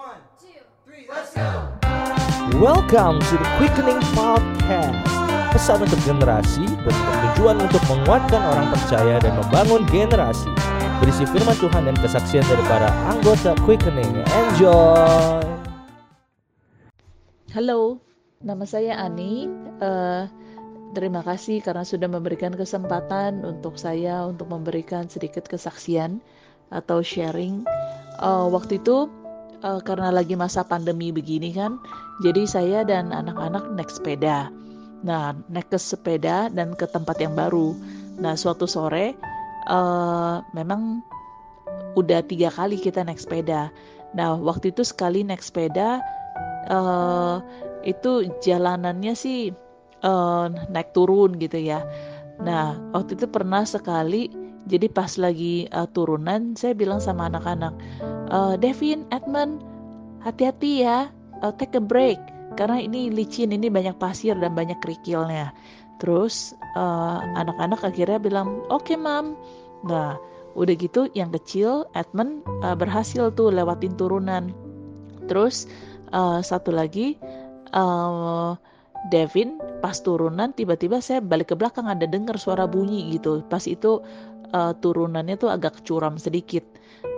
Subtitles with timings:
[0.00, 0.56] One, two,
[0.88, 1.76] three, let's go.
[2.56, 4.96] Welcome to the Quickening Podcast
[5.52, 10.48] Pesan untuk generasi bertujuan untuk menguatkan orang percaya dan membangun generasi
[11.04, 15.44] Berisi firman Tuhan dan kesaksian dari para anggota Quickening Enjoy
[17.52, 18.00] Halo,
[18.40, 19.52] nama saya Ani.
[19.84, 20.24] Uh,
[20.96, 26.24] terima kasih karena sudah memberikan kesempatan untuk saya untuk memberikan sedikit kesaksian
[26.72, 27.68] atau sharing.
[28.16, 29.19] Uh, waktu itu
[29.64, 31.80] uh, karena lagi masa pandemi begini kan,
[32.24, 34.48] jadi saya dan anak-anak naik sepeda.
[35.00, 37.72] Nah, naik ke sepeda dan ke tempat yang baru.
[38.20, 39.16] Nah, suatu sore
[39.68, 41.00] uh, memang
[41.96, 43.72] udah tiga kali kita naik sepeda.
[44.12, 46.04] Nah, waktu itu sekali naik sepeda
[46.68, 47.40] uh,
[47.86, 49.56] itu jalanannya sih
[50.04, 51.80] uh, naik turun gitu ya.
[52.40, 54.32] Nah, waktu itu pernah sekali
[54.70, 57.74] jadi pas lagi uh, turunan saya bilang sama anak-anak,
[58.30, 59.58] uh, Devin, Edmund,
[60.22, 61.10] hati-hati ya,
[61.42, 62.22] uh, take a break.
[62.54, 65.50] Karena ini licin ini banyak pasir dan banyak kerikilnya.
[65.98, 69.34] Terus uh, anak-anak akhirnya bilang oke okay, mam.
[69.86, 70.16] Nah
[70.58, 74.50] udah gitu yang kecil Edmund uh, berhasil tuh lewatin turunan.
[75.30, 75.70] Terus
[76.10, 77.14] uh, satu lagi
[77.70, 78.58] uh,
[79.14, 83.40] Devin pas turunan tiba-tiba saya balik ke belakang ada dengar suara bunyi gitu.
[83.46, 84.02] Pas itu
[84.52, 86.62] uh, turunannya tuh agak curam sedikit.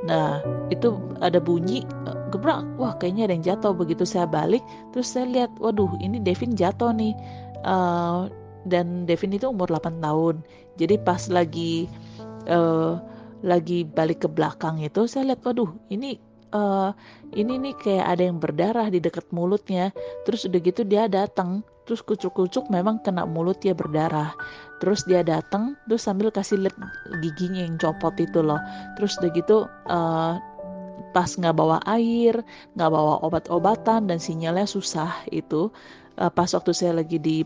[0.07, 1.83] Nah itu ada bunyi
[2.31, 2.65] gebrak.
[2.81, 3.73] Wah kayaknya ada yang jatuh.
[3.77, 4.63] Begitu saya balik
[4.97, 7.13] terus saya lihat waduh ini Devin jatuh nih.
[7.63, 8.27] Uh,
[8.63, 10.43] dan Devin itu umur 8 tahun.
[10.79, 11.91] Jadi pas lagi
[12.47, 12.99] uh,
[13.43, 16.17] lagi balik ke belakang itu saya lihat waduh ini
[16.53, 16.91] uh,
[17.33, 19.91] ini nih kayak ada yang berdarah di dekat mulutnya.
[20.29, 21.65] Terus udah gitu dia datang.
[21.83, 24.37] Terus kucuk-kucuk memang kena mulut dia berdarah.
[24.79, 26.77] Terus dia datang terus sambil kasih lihat
[27.25, 28.61] giginya yang copot itu loh.
[28.95, 29.57] Terus udah gitu
[29.91, 30.39] uh,
[31.11, 32.39] pas nggak bawa air,
[32.79, 35.75] nggak bawa obat-obatan dan sinyalnya susah itu
[36.21, 37.43] uh, pas waktu saya lagi di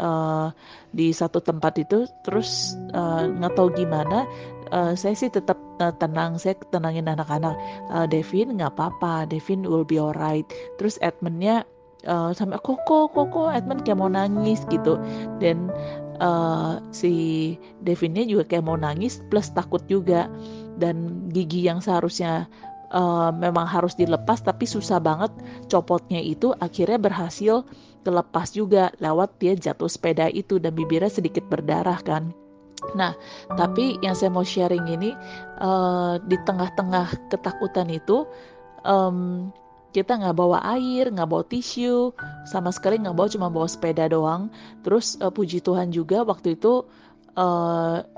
[0.00, 0.50] uh,
[0.90, 4.24] di satu tempat itu terus nggak tahu gimana
[4.72, 6.38] uh, saya sih tetap uh, tenang.
[6.40, 7.54] Saya tenangin anak-anak.
[7.90, 9.26] Uh, Devin nggak apa-apa.
[9.28, 10.46] Devin will be alright.
[10.80, 11.66] Terus Edmundnya
[12.06, 14.98] uh, sampai koko koko Edmund kayak mau nangis gitu.
[15.42, 15.70] Dan
[16.18, 20.30] uh, si Devinnya juga kayak mau nangis plus takut juga.
[20.76, 22.46] Dan gigi yang seharusnya
[22.92, 25.32] uh, memang harus dilepas tapi susah banget
[25.66, 27.64] copotnya itu akhirnya berhasil
[28.06, 32.30] kelepas juga lewat dia jatuh sepeda itu dan bibirnya sedikit berdarah kan.
[32.94, 33.16] Nah,
[33.58, 35.10] tapi yang saya mau sharing ini
[35.58, 38.28] uh, di tengah-tengah ketakutan itu
[38.86, 39.50] um,
[39.90, 42.12] kita nggak bawa air, nggak bawa tisu,
[42.44, 44.52] sama sekali nggak bawa cuma bawa sepeda doang.
[44.84, 46.84] Terus uh, puji Tuhan juga waktu itu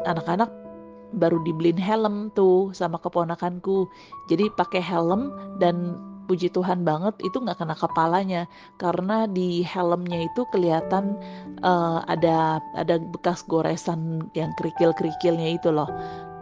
[0.03, 0.67] anak-anak uh,
[1.15, 3.89] baru dibeliin helm tuh sama keponakanku
[4.29, 5.97] jadi pakai helm dan
[6.29, 8.45] puji Tuhan banget itu nggak kena kepalanya.
[8.77, 11.17] Karena di helmnya itu kelihatan
[11.65, 15.89] uh, ada ada bekas goresan yang kerikil-kerikilnya itu loh.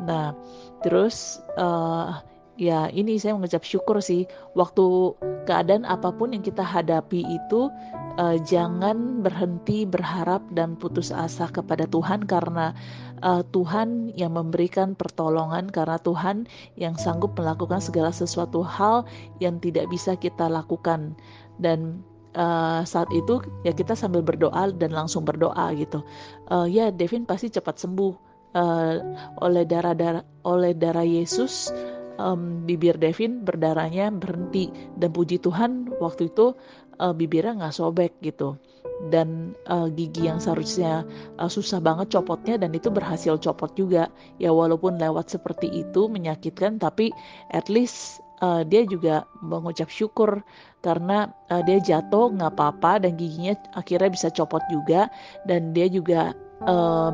[0.03, 0.35] Nah
[0.83, 2.21] terus uh,
[2.57, 4.25] ya ini saya mengucap syukur sih.
[4.57, 5.17] Waktu
[5.49, 7.69] keadaan apa pun yang kita hadapi itu
[8.19, 12.73] uh, jangan berhenti berharap dan putus asa kepada Tuhan karena
[13.23, 16.49] uh, Tuhan yang memberikan pertolongan karena Tuhan
[16.81, 19.05] yang sanggup melakukan segala sesuatu hal
[19.39, 21.15] yang tidak bisa kita lakukan.
[21.57, 22.05] Dan
[22.37, 26.05] uh, saat itu ya kita sambil berdoa dan langsung berdoa gitu.
[26.49, 28.13] Uh, ya Devin pasti cepat sembuh
[28.57, 28.95] uh,
[29.45, 31.73] oleh darah darah oleh darah Yesus
[32.19, 34.73] um, bibir Devin berdarahnya berhenti.
[34.97, 36.57] Dan puji Tuhan waktu itu
[37.01, 38.57] uh, bibirnya nggak sobek gitu.
[39.13, 41.05] Dan uh, gigi yang seharusnya
[41.37, 44.09] uh, susah banget copotnya dan itu berhasil copot juga.
[44.41, 47.13] Ya walaupun lewat seperti itu menyakitkan tapi
[47.53, 50.41] at least uh, dia juga mengucap syukur.
[50.81, 55.13] Karena uh, dia jatuh nggak apa-apa dan giginya akhirnya bisa copot juga.
[55.45, 56.33] Dan dia juga
[56.65, 57.13] um,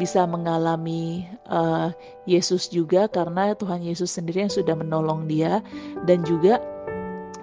[0.00, 1.94] bisa mengalami uh,
[2.26, 5.62] Yesus juga karena Tuhan Yesus sendiri yang sudah menolong dia.
[6.08, 6.58] Dan juga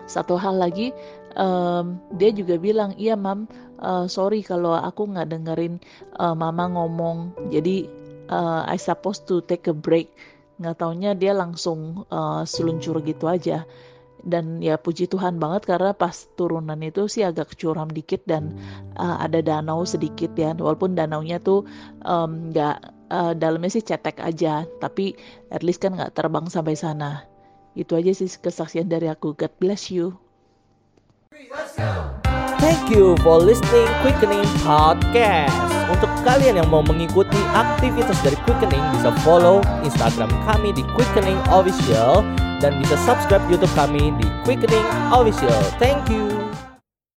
[0.08, 0.92] satu hal lagi
[1.40, 3.48] um, dia juga bilang iya mam
[3.84, 5.80] uh, sorry kalau aku nggak dengerin
[6.20, 7.32] uh, mama ngomong.
[7.54, 7.88] Jadi
[8.28, 10.12] uh, I supposed to take a break.
[10.58, 13.64] Nggak taunya dia langsung uh, seluncur gitu aja
[14.28, 18.54] dan ya puji Tuhan banget karena pas turunan itu sih agak curam dikit dan
[19.00, 20.52] uh, ada danau sedikit ya.
[20.52, 21.64] Walaupun danaunya tuh
[22.52, 25.16] nggak um, uh, dalamnya sih cetek aja tapi
[25.48, 27.24] at least kan nggak terbang sampai sana.
[27.74, 29.34] Itu aja sih kesaksian dari aku.
[29.34, 30.20] God bless you.
[31.48, 32.27] Let's go.
[32.58, 35.54] Thank you for listening Quickening Podcast.
[35.94, 42.26] Untuk kalian yang mau mengikuti aktivitas dari Quickening bisa follow Instagram kami di Quickening Official
[42.60, 45.56] dan bisa subscribe YouTube kami di Quickening Official.
[45.78, 46.27] Thank you.